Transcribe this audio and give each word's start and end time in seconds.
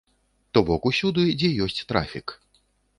То 0.57 0.63
бок 0.69 0.89
усюды, 0.91 1.27
дзе 1.45 1.53
ёсць 1.69 1.81
трафік. 1.95 2.27